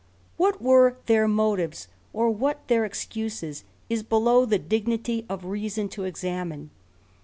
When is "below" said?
4.01-4.45